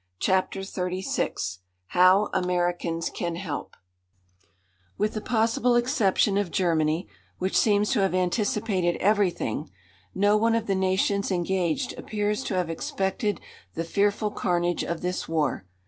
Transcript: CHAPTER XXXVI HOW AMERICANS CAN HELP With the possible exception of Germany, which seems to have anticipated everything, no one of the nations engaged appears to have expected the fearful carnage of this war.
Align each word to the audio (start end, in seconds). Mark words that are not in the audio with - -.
CHAPTER 0.17 0.61
XXXVI 0.61 1.59
HOW 1.89 2.31
AMERICANS 2.33 3.11
CAN 3.11 3.35
HELP 3.35 3.75
With 4.97 5.13
the 5.13 5.21
possible 5.21 5.75
exception 5.75 6.39
of 6.39 6.49
Germany, 6.49 7.07
which 7.37 7.55
seems 7.55 7.91
to 7.91 7.99
have 7.99 8.15
anticipated 8.15 8.95
everything, 8.95 9.69
no 10.15 10.37
one 10.37 10.55
of 10.55 10.65
the 10.65 10.73
nations 10.73 11.29
engaged 11.29 11.93
appears 11.99 12.43
to 12.45 12.55
have 12.55 12.71
expected 12.71 13.39
the 13.75 13.83
fearful 13.83 14.31
carnage 14.31 14.81
of 14.83 15.01
this 15.01 15.29
war. 15.29 15.67